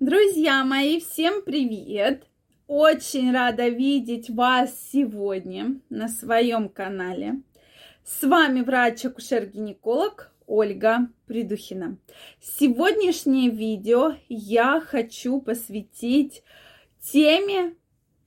Друзья 0.00 0.64
мои, 0.64 0.98
всем 0.98 1.42
привет! 1.42 2.24
Очень 2.66 3.34
рада 3.34 3.68
видеть 3.68 4.30
вас 4.30 4.74
сегодня 4.90 5.78
на 5.90 6.08
своем 6.08 6.70
канале. 6.70 7.42
С 8.02 8.26
вами 8.26 8.62
врач-акушер-гинеколог 8.62 10.32
Ольга 10.46 11.10
Придухина. 11.26 11.98
Сегодняшнее 12.40 13.50
видео 13.50 14.14
я 14.30 14.80
хочу 14.80 15.38
посвятить 15.38 16.44
теме 17.02 17.74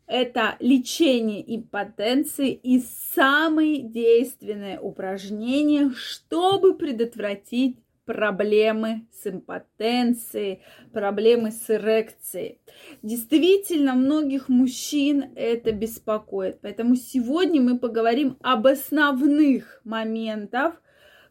это 0.06 0.58
лечение 0.60 1.56
импотенции 1.56 2.52
и 2.52 2.84
самые 3.16 3.82
действенные 3.82 4.80
упражнения, 4.80 5.92
чтобы 5.96 6.78
предотвратить 6.78 7.78
проблемы 8.06 9.08
с 9.12 9.28
импотенцией, 9.28 10.64
проблемы 10.92 11.52
с 11.52 11.70
эрекцией. 11.70 12.60
Действительно, 13.02 13.94
многих 13.94 14.50
мужчин 14.50 15.32
это 15.36 15.72
беспокоит. 15.72 16.60
Поэтому 16.62 16.96
сегодня 16.96 17.62
мы 17.62 17.80
поговорим 17.80 18.38
об 18.42 18.68
основных 18.68 19.82
моментах, 19.84 20.82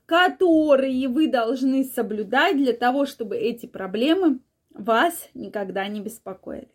которые 0.06 1.08
вы 1.08 1.28
должны 1.28 1.84
соблюдать 1.84 2.56
для 2.56 2.72
того, 2.72 3.06
чтобы 3.06 3.36
эти 3.36 3.66
проблемы 3.66 4.40
вас 4.70 5.28
никогда 5.34 5.86
не 5.88 6.00
беспокоили. 6.00 6.68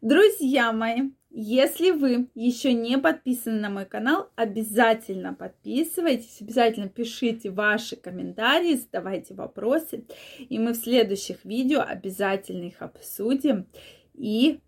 Друзья 0.00 0.72
мои, 0.72 1.10
если 1.30 1.90
вы 1.90 2.28
еще 2.36 2.72
не 2.72 2.98
подписаны 2.98 3.60
на 3.60 3.68
мой 3.68 3.84
канал, 3.84 4.30
обязательно 4.36 5.34
подписывайтесь, 5.34 6.40
обязательно 6.40 6.88
пишите 6.88 7.50
ваши 7.50 7.96
комментарии, 7.96 8.76
задавайте 8.76 9.34
вопросы, 9.34 10.06
и 10.38 10.58
мы 10.60 10.72
в 10.72 10.76
следующих 10.76 11.44
видео 11.44 11.80
обязательно 11.80 12.66
их 12.66 12.80
обсудим 12.80 13.66
и 14.14 14.60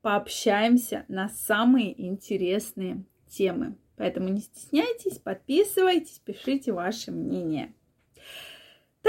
пообщаемся 0.00 1.04
на 1.08 1.28
самые 1.28 2.06
интересные 2.06 3.04
темы. 3.28 3.76
Поэтому 3.96 4.30
не 4.30 4.40
стесняйтесь, 4.40 5.18
подписывайтесь, 5.18 6.22
пишите 6.24 6.72
ваше 6.72 7.10
мнение. 7.10 7.74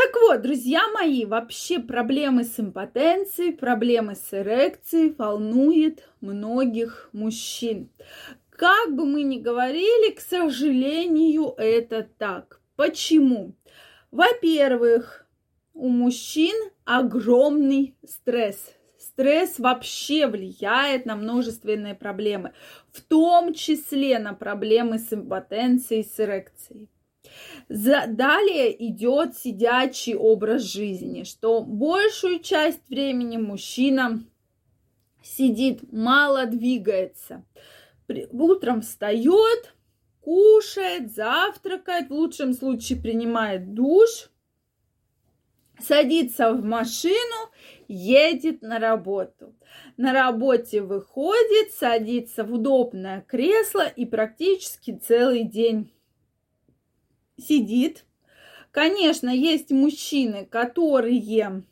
Так 0.02 0.16
вот, 0.22 0.42
друзья 0.42 0.88
мои, 0.94 1.26
вообще 1.26 1.78
проблемы 1.78 2.46
с 2.46 2.58
импотенцией, 2.58 3.52
проблемы 3.52 4.16
с 4.16 4.34
эрекцией 4.34 5.14
волнует 5.18 6.08
многих 6.22 7.10
мужчин. 7.12 7.90
Как 8.50 8.96
бы 8.96 9.06
мы 9.06 9.24
ни 9.24 9.40
говорили, 9.40 10.14
к 10.14 10.22
сожалению, 10.22 11.54
это 11.58 12.08
так. 12.18 12.62
Почему? 12.78 13.58
Во-первых, 14.10 15.28
у 15.74 15.90
мужчин 15.90 16.56
огромный 16.86 17.98
стресс. 18.08 18.74
Стресс 18.98 19.60
вообще 19.60 20.28
влияет 20.28 21.06
на 21.06 21.18
множественные 21.18 21.96
проблемы, 21.96 22.54
в 22.94 23.02
том 23.02 23.54
числе 23.54 24.18
на 24.20 24.34
проблемы 24.34 24.98
с 24.98 25.12
импотенцией, 25.12 26.06
с 26.06 26.18
эрекцией. 26.22 26.88
За... 27.68 28.06
Далее 28.08 28.88
идет 28.88 29.38
сидячий 29.38 30.16
образ 30.16 30.64
жизни, 30.64 31.24
что 31.24 31.62
большую 31.62 32.40
часть 32.40 32.88
времени 32.90 33.38
мужчина 33.38 34.24
сидит, 35.24 35.92
мало 35.92 36.46
двигается. 36.46 37.46
Утром 38.32 38.82
встает, 38.82 39.74
кушает, 40.22 41.14
завтракает, 41.14 42.10
в 42.10 42.14
лучшем 42.14 42.54
случае 42.54 43.00
принимает 43.00 43.74
душ, 43.74 44.32
садится 45.80 46.54
в 46.54 46.64
машину, 46.64 47.52
едет 47.88 48.62
на 48.62 48.80
работу. 48.80 49.56
На 49.98 50.14
работе 50.14 50.82
выходит, 50.82 51.72
садится 51.74 52.44
в 52.44 52.54
удобное 52.54 53.22
кресло 53.22 53.88
и 53.88 54.06
практически 54.06 54.98
целый 54.98 55.44
день 55.44 55.92
сидит. 57.40 58.06
Конечно, 58.72 59.30
есть 59.30 59.72
мужчины, 59.72 60.46
которые 60.46 61.64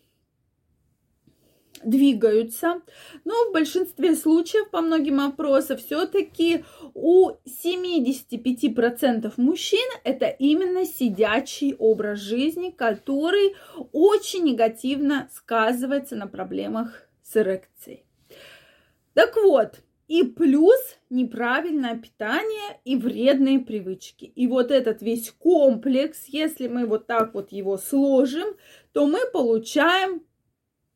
двигаются, 1.83 2.81
но 3.23 3.33
в 3.49 3.53
большинстве 3.53 4.15
случаев, 4.15 4.69
по 4.69 4.81
многим 4.81 5.19
опросам, 5.21 5.77
все-таки 5.77 6.65
у 6.93 7.31
75% 7.45 9.33
мужчин 9.37 9.87
это 10.03 10.27
именно 10.27 10.85
сидячий 10.85 11.75
образ 11.75 12.19
жизни, 12.19 12.71
который 12.71 13.55
очень 13.91 14.43
негативно 14.43 15.29
сказывается 15.33 16.15
на 16.15 16.27
проблемах 16.27 17.07
с 17.23 17.37
эрекцией. 17.37 18.03
Так 19.13 19.35
вот, 19.35 19.79
и 20.07 20.23
плюс 20.23 20.79
неправильное 21.09 21.97
питание 21.97 22.79
и 22.85 22.95
вредные 22.95 23.59
привычки. 23.59 24.25
И 24.25 24.47
вот 24.47 24.71
этот 24.71 25.01
весь 25.01 25.31
комплекс, 25.31 26.25
если 26.27 26.67
мы 26.67 26.85
вот 26.85 27.07
так 27.07 27.33
вот 27.33 27.51
его 27.51 27.77
сложим, 27.77 28.55
то 28.93 29.05
мы 29.05 29.19
получаем 29.31 30.23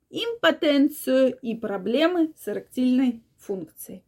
импотенцию 0.10 1.38
и 1.42 1.56
проблемы 1.56 2.34
с 2.38 2.48
эректильной 2.48 3.24
функцией. 3.38 4.04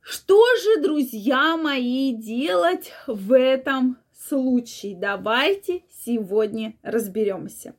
Что 0.00 0.42
же, 0.56 0.82
друзья 0.82 1.56
мои, 1.56 2.12
делать 2.12 2.92
в 3.06 3.32
этом 3.32 3.98
случае? 4.12 4.96
Давайте 4.96 5.82
сегодня 6.04 6.74
разберемся. 6.82 7.74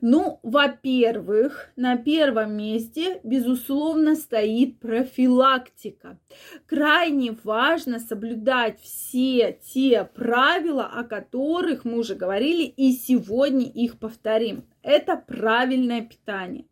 Ну, 0.00 0.40
во-первых, 0.42 1.70
на 1.76 1.96
первом 1.96 2.56
месте, 2.56 3.20
безусловно, 3.24 4.14
стоит 4.14 4.78
профилактика. 4.80 6.18
Крайне 6.66 7.36
важно 7.44 7.98
соблюдать 7.98 8.80
все 8.80 9.58
те 9.72 10.04
правила, 10.04 10.86
о 10.86 11.04
которых 11.04 11.84
мы 11.84 11.98
уже 11.98 12.14
говорили, 12.14 12.64
и 12.64 12.92
сегодня 12.92 13.66
их 13.66 13.98
повторим. 13.98 14.64
Это 14.82 15.16
правильное 15.16 16.00
питание. 16.00 16.64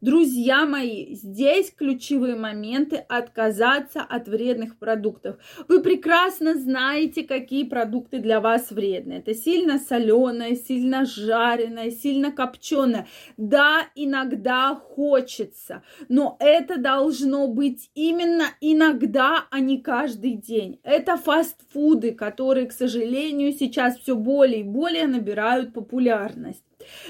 Друзья 0.00 0.64
мои, 0.64 1.16
здесь 1.16 1.72
ключевые 1.76 2.36
моменты 2.36 3.04
отказаться 3.08 4.00
от 4.00 4.28
вредных 4.28 4.78
продуктов. 4.78 5.38
Вы 5.66 5.82
прекрасно 5.82 6.54
знаете, 6.54 7.24
какие 7.24 7.64
продукты 7.64 8.20
для 8.20 8.40
вас 8.40 8.70
вредны. 8.70 9.14
Это 9.14 9.34
сильно 9.34 9.80
соленое, 9.80 10.54
сильно 10.54 11.04
жареное, 11.04 11.90
сильно 11.90 12.27
копченое. 12.32 13.06
Да, 13.36 13.86
иногда 13.94 14.74
хочется, 14.74 15.82
но 16.08 16.36
это 16.40 16.78
должно 16.78 17.48
быть 17.48 17.90
именно 17.94 18.44
иногда, 18.60 19.46
а 19.50 19.60
не 19.60 19.80
каждый 19.80 20.32
день. 20.32 20.80
Это 20.82 21.16
фастфуды, 21.16 22.12
которые, 22.12 22.66
к 22.66 22.72
сожалению, 22.72 23.52
сейчас 23.52 23.98
все 23.98 24.16
более 24.16 24.60
и 24.60 24.64
более 24.64 25.06
набирают 25.06 25.72
популярность. 25.72 26.64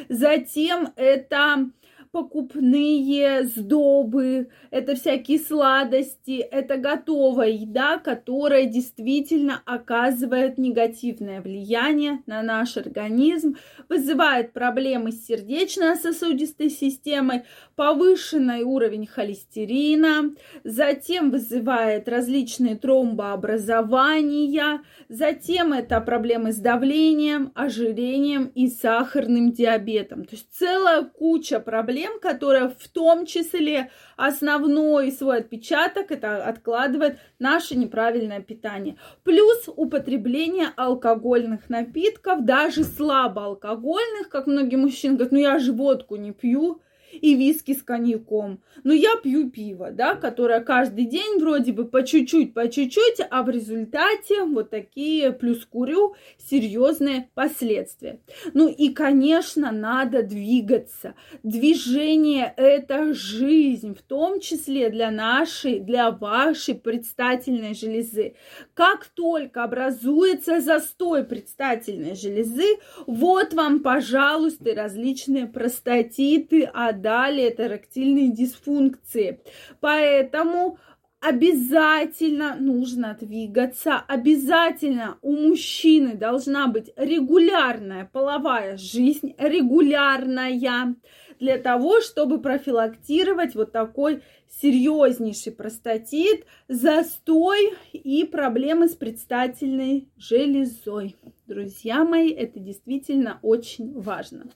Затем 0.08 0.92
это 0.96 1.70
покупные 2.10 3.44
сдобы, 3.44 4.48
это 4.70 4.94
всякие 4.94 5.38
сладости, 5.38 6.38
это 6.38 6.76
готовая 6.76 7.50
еда, 7.50 7.98
которая 7.98 8.66
действительно 8.66 9.62
оказывает 9.64 10.58
негативное 10.58 11.40
влияние 11.40 12.22
на 12.26 12.42
наш 12.42 12.76
организм, 12.76 13.56
вызывает 13.88 14.52
проблемы 14.52 15.12
с 15.12 15.26
сердечно-сосудистой 15.26 16.70
системой, 16.70 17.44
повышенный 17.76 18.62
уровень 18.62 19.06
холестерина, 19.06 20.34
затем 20.64 21.30
вызывает 21.30 22.08
различные 22.08 22.76
тромбообразования, 22.76 24.82
затем 25.08 25.72
это 25.72 26.00
проблемы 26.00 26.52
с 26.52 26.58
давлением, 26.58 27.52
ожирением 27.54 28.50
и 28.54 28.68
сахарным 28.68 29.52
диабетом. 29.52 30.24
То 30.24 30.36
есть 30.36 30.48
целая 30.52 31.04
куча 31.04 31.60
проблем, 31.60 31.97
проблем, 31.98 32.20
которая 32.20 32.68
в 32.68 32.88
том 32.88 33.26
числе 33.26 33.90
основной 34.16 35.10
свой 35.12 35.38
отпечаток 35.38 36.10
это 36.10 36.44
откладывает 36.44 37.18
наше 37.38 37.76
неправильное 37.76 38.40
питание. 38.40 38.96
Плюс 39.24 39.64
употребление 39.68 40.68
алкогольных 40.76 41.68
напитков, 41.68 42.44
даже 42.44 42.84
слабоалкогольных, 42.84 44.28
как 44.28 44.46
многие 44.46 44.76
мужчины 44.76 45.14
говорят, 45.14 45.32
ну 45.32 45.38
я 45.38 45.58
же 45.58 45.72
водку 45.72 46.16
не 46.16 46.32
пью, 46.32 46.80
и 47.12 47.34
виски 47.34 47.74
с 47.74 47.82
коньяком. 47.82 48.60
Но 48.84 48.92
я 48.92 49.16
пью 49.22 49.50
пиво, 49.50 49.90
да, 49.90 50.14
которое 50.14 50.60
каждый 50.60 51.06
день 51.06 51.38
вроде 51.38 51.72
бы 51.72 51.84
по 51.86 52.04
чуть-чуть, 52.04 52.54
по 52.54 52.68
чуть-чуть, 52.68 53.26
а 53.30 53.42
в 53.42 53.50
результате 53.50 54.44
вот 54.44 54.70
такие 54.70 55.32
плюс 55.32 55.64
курю 55.64 56.14
серьезные 56.38 57.28
последствия. 57.34 58.20
Ну 58.54 58.68
и, 58.68 58.90
конечно, 58.90 59.72
надо 59.72 60.22
двигаться. 60.22 61.14
Движение– 61.42 62.52
это 62.56 63.14
жизнь, 63.14 63.94
в 63.94 64.02
том 64.02 64.40
числе 64.40 64.90
для 64.90 65.10
нашей, 65.10 65.80
для 65.80 66.10
вашей 66.10 66.74
предстательной 66.74 67.74
железы. 67.74 68.34
Как 68.74 69.06
только 69.06 69.64
образуется 69.64 70.60
застой 70.60 71.24
предстательной 71.24 72.14
железы, 72.14 72.78
вот 73.06 73.54
вам, 73.54 73.80
пожалуйста, 73.80 74.74
различные 74.74 75.46
простатиты, 75.46 76.68
от 76.72 76.97
преодолели 76.98 77.44
это 77.44 77.66
эректильные 77.66 78.30
дисфункции. 78.30 79.40
Поэтому 79.80 80.78
обязательно 81.20 82.56
нужно 82.56 83.16
двигаться, 83.20 83.98
обязательно 84.06 85.18
у 85.22 85.36
мужчины 85.36 86.14
должна 86.14 86.68
быть 86.68 86.90
регулярная 86.96 88.08
половая 88.12 88.76
жизнь, 88.76 89.34
регулярная, 89.38 90.94
для 91.40 91.58
того, 91.58 92.00
чтобы 92.00 92.40
профилактировать 92.40 93.54
вот 93.54 93.72
такой 93.72 94.22
серьезнейший 94.60 95.52
простатит, 95.52 96.46
застой 96.68 97.74
и 97.92 98.24
проблемы 98.24 98.88
с 98.88 98.96
предстательной 98.96 100.08
железой. 100.16 101.16
Друзья 101.46 102.04
мои, 102.04 102.30
это 102.30 102.58
действительно 102.58 103.38
очень 103.42 103.92
важно. 103.92 104.46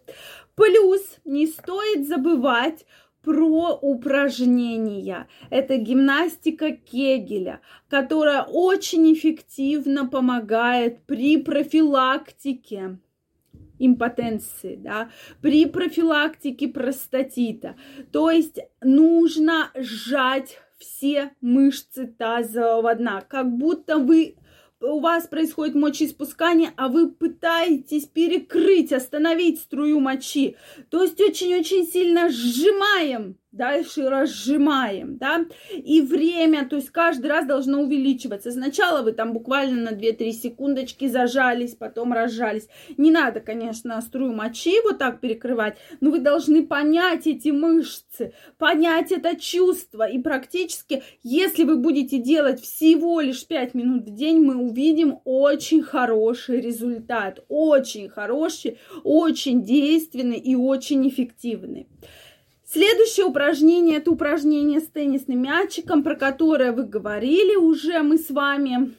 Плюс 0.54 1.02
не 1.24 1.46
стоит 1.46 2.08
забывать 2.08 2.84
про 3.22 3.78
упражнения. 3.80 5.28
Это 5.50 5.76
гимнастика 5.76 6.72
Кегеля, 6.72 7.60
которая 7.88 8.42
очень 8.42 9.12
эффективно 9.12 10.06
помогает 10.06 11.04
при 11.06 11.36
профилактике 11.36 12.98
импотенции, 13.78 14.76
да, 14.76 15.10
при 15.40 15.66
профилактике 15.66 16.68
простатита. 16.68 17.76
То 18.12 18.30
есть 18.30 18.58
нужно 18.80 19.70
сжать 19.74 20.58
все 20.78 21.32
мышцы 21.40 22.06
тазового 22.06 22.94
дна, 22.94 23.20
как 23.22 23.50
будто 23.52 23.98
вы 23.98 24.36
у 24.82 25.00
вас 25.00 25.26
происходит 25.26 25.74
мочеиспускание, 25.74 26.72
а 26.76 26.88
вы 26.88 27.10
пытаетесь 27.10 28.06
перекрыть, 28.06 28.92
остановить 28.92 29.60
струю 29.60 30.00
мочи. 30.00 30.56
То 30.90 31.02
есть 31.02 31.20
очень-очень 31.20 31.86
сильно 31.86 32.28
сжимаем 32.28 33.36
дальше 33.52 34.08
разжимаем, 34.08 35.18
да, 35.18 35.44
и 35.72 36.00
время, 36.00 36.66
то 36.66 36.76
есть 36.76 36.90
каждый 36.90 37.26
раз 37.26 37.46
должно 37.46 37.82
увеличиваться. 37.82 38.50
Сначала 38.50 39.02
вы 39.02 39.12
там 39.12 39.32
буквально 39.32 39.90
на 39.90 39.94
2-3 39.94 40.32
секундочки 40.32 41.06
зажались, 41.06 41.74
потом 41.74 42.12
разжались. 42.12 42.68
Не 42.96 43.10
надо, 43.10 43.40
конечно, 43.40 44.00
струю 44.00 44.32
мочи 44.32 44.74
вот 44.82 44.98
так 44.98 45.20
перекрывать, 45.20 45.76
но 46.00 46.10
вы 46.10 46.20
должны 46.20 46.66
понять 46.66 47.26
эти 47.26 47.50
мышцы, 47.50 48.32
понять 48.58 49.12
это 49.12 49.36
чувство, 49.36 50.08
и 50.08 50.18
практически, 50.18 51.02
если 51.22 51.64
вы 51.64 51.76
будете 51.76 52.18
делать 52.18 52.60
всего 52.60 53.20
лишь 53.20 53.46
5 53.46 53.74
минут 53.74 54.04
в 54.08 54.14
день, 54.14 54.40
мы 54.42 54.56
увидим 54.56 55.18
очень 55.24 55.82
хороший 55.82 56.60
результат, 56.60 57.44
очень 57.48 58.08
хороший, 58.08 58.78
очень 59.04 59.62
действенный 59.62 60.38
и 60.38 60.56
очень 60.56 61.06
эффективный. 61.06 61.86
Следующее 62.72 63.26
упражнение– 63.26 63.96
это 63.98 64.10
упражнение 64.10 64.80
с 64.80 64.86
теннисным 64.86 65.42
мячиком, 65.42 66.02
про 66.02 66.16
которое 66.16 66.72
вы 66.72 66.84
говорили 66.84 67.54
уже 67.54 68.00
мы 68.00 68.16
с 68.16 68.30
вами. 68.30 68.94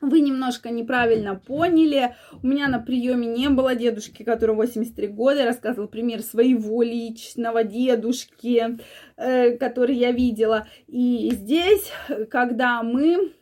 Вы 0.00 0.22
немножко 0.22 0.70
неправильно 0.70 1.36
поняли. 1.36 2.16
У 2.42 2.48
меня 2.48 2.66
на 2.66 2.80
приеме 2.80 3.28
не 3.28 3.48
было 3.48 3.76
дедушки, 3.76 4.24
которому 4.24 4.62
83 4.62 5.06
года. 5.06 5.38
Я 5.38 5.46
рассказывала 5.46 5.86
пример 5.86 6.20
своего 6.20 6.82
личного 6.82 7.62
дедушки, 7.62 8.80
э, 9.16 9.56
который 9.56 9.94
я 9.94 10.10
видела. 10.10 10.66
И 10.88 11.30
здесь, 11.32 11.92
когда 12.28 12.82
мы 12.82 13.34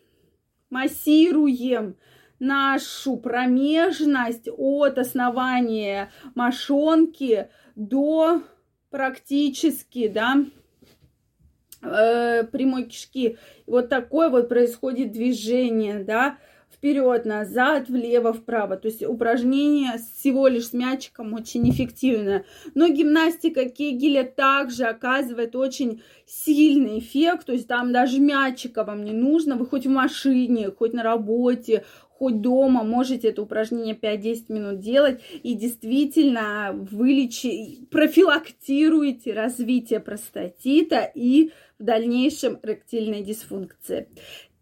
массируем 0.69 1.97
нашу 2.39 3.17
промежность 3.17 4.51
от 4.55 4.99
основания 4.99 6.11
мошонки 6.35 7.49
до 7.77 8.43
практически, 8.91 10.09
да, 10.09 10.44
э, 11.83 12.44
прямой 12.44 12.85
кишки. 12.85 13.38
Вот 13.67 13.88
такое 13.88 14.29
вот 14.29 14.49
происходит 14.49 15.12
движение, 15.12 16.05
да, 16.05 16.38
вперед, 16.76 17.25
назад, 17.25 17.88
влево, 17.88 18.32
вправо. 18.32 18.76
То 18.76 18.88
есть 18.88 19.05
упражнение 19.05 19.99
всего 19.99 20.46
лишь 20.49 20.69
с 20.69 20.73
мячиком 20.73 21.34
очень 21.34 21.69
эффективное. 21.70 22.44
Но 22.75 22.88
гимнастика 22.88 23.69
Кегеля 23.69 24.25
также 24.25 24.84
оказывает 24.84 25.56
очень 25.56 26.02
сильный 26.26 26.99
эффект. 26.99 27.46
То 27.46 27.52
есть 27.52 27.67
там 27.67 27.93
даже 27.93 28.20
мячика 28.20 28.84
вам 28.84 29.05
не 29.05 29.12
нужно. 29.12 29.56
Вы 29.56 29.67
хоть 29.67 29.87
в 29.87 29.90
машине, 29.90 30.70
хоть 30.70 30.93
на 30.93 31.02
работе, 31.02 31.84
хоть 32.19 32.40
дома 32.40 32.82
можете 32.82 33.29
это 33.29 33.43
упражнение 33.43 33.94
5-10 33.94 34.44
минут 34.49 34.81
делать 34.81 35.20
и 35.43 35.55
действительно 35.55 36.70
вылечи, 36.72 37.87
профилактируете 37.90 39.32
развитие 39.32 40.00
простатита 40.00 41.11
и 41.14 41.50
в 41.79 41.84
дальнейшем 41.84 42.58
ректильной 42.62 43.22
дисфункции. 43.22 44.08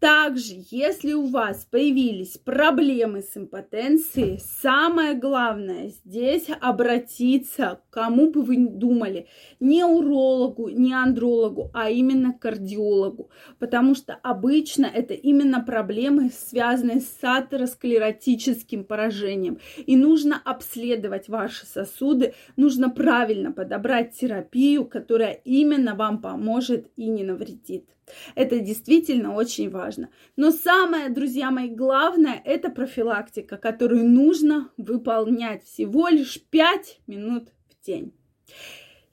Также, 0.05 0.53
если 0.69 1.13
у 1.13 1.25
вас 1.25 1.65
появились 1.65 2.37
проблемы 2.37 3.23
с 3.23 3.35
импотенцией, 3.35 4.39
самое 4.61 5.15
главное 5.15 5.87
здесь 5.87 6.45
обратиться 6.61 7.81
к 7.89 7.93
кому 7.95 8.29
бы 8.29 8.43
вы 8.43 8.55
думали, 8.55 9.25
не 9.59 9.83
урологу, 9.83 10.69
не 10.69 10.93
андрологу, 10.93 11.71
а 11.73 11.89
именно 11.89 12.33
кардиологу, 12.33 13.31
потому 13.57 13.95
что 13.95 14.13
обычно 14.21 14.85
это 14.85 15.15
именно 15.15 15.59
проблемы, 15.63 16.29
связанные 16.29 17.01
с 17.01 17.17
атеросклеротическим 17.23 18.83
поражением. 18.83 19.57
И 19.87 19.97
нужно 19.97 20.39
обследовать 20.45 21.29
ваши 21.29 21.65
сосуды, 21.65 22.35
нужно 22.57 22.91
правильно 22.91 23.51
подобрать 23.51 24.13
терапию, 24.13 24.85
которая 24.85 25.31
именно 25.45 25.95
вам 25.95 26.21
поможет 26.21 26.91
и 26.95 27.07
не 27.07 27.23
навредит. 27.23 27.89
Это 28.35 28.59
действительно 28.59 29.33
очень 29.33 29.69
важно. 29.69 30.09
Но 30.35 30.51
самое, 30.51 31.09
друзья 31.09 31.51
мои, 31.51 31.69
главное, 31.69 32.41
это 32.45 32.69
профилактика, 32.69 33.57
которую 33.57 34.05
нужно 34.05 34.71
выполнять 34.77 35.63
всего 35.65 36.07
лишь 36.07 36.41
5 36.49 37.01
минут 37.07 37.49
в 37.69 37.85
день. 37.85 38.13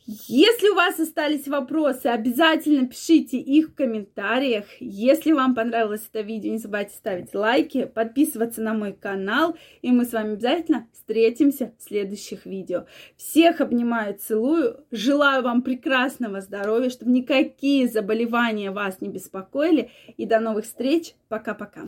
Если 0.04 0.68
у 0.68 0.74
вас 0.74 0.98
остались 0.98 1.46
вопросы, 1.46 2.06
обязательно 2.06 2.88
пишите 2.88 3.38
их 3.38 3.68
в 3.68 3.74
комментариях. 3.74 4.64
Если 4.80 5.30
вам 5.30 5.54
понравилось 5.54 6.08
это 6.12 6.22
видео, 6.22 6.50
не 6.50 6.58
забывайте 6.58 6.96
ставить 6.96 7.32
лайки, 7.34 7.84
подписываться 7.84 8.62
на 8.62 8.74
мой 8.74 8.94
канал, 8.94 9.56
и 9.80 9.92
мы 9.92 10.04
с 10.04 10.12
вами 10.12 10.32
обязательно 10.32 10.88
встретимся 10.92 11.72
в 11.78 11.84
следующих 11.84 12.46
видео. 12.46 12.86
Всех 13.16 13.60
обнимаю, 13.60 14.18
целую, 14.18 14.84
желаю 14.90 15.44
вам 15.44 15.62
прекрасного 15.62 16.40
здоровья, 16.40 16.90
чтобы 16.90 17.12
никакие 17.12 17.86
заболевания 17.86 18.72
вас 18.72 19.00
не 19.00 19.08
беспокоили, 19.08 19.92
и 20.16 20.26
до 20.26 20.40
новых 20.40 20.64
встреч, 20.64 21.14
пока-пока. 21.28 21.82